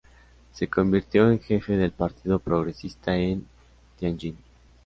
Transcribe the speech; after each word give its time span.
Se 0.51 0.67
convirtió 0.67 1.29
en 1.29 1.39
jefe 1.39 1.77
del 1.77 1.91
Partido 1.91 2.39
Progresista 2.39 3.15
en 3.15 3.45
Tianjin. 3.99 4.35